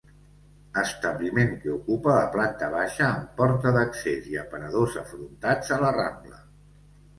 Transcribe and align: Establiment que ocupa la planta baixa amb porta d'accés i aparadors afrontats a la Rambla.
Establiment 0.83 1.51
que 1.65 1.69
ocupa 1.73 2.15
la 2.15 2.23
planta 2.37 2.71
baixa 2.77 3.05
amb 3.11 3.37
porta 3.43 3.75
d'accés 3.77 4.33
i 4.33 4.41
aparadors 4.47 4.99
afrontats 5.05 5.73
a 5.79 5.81
la 5.87 5.95
Rambla. 6.03 6.45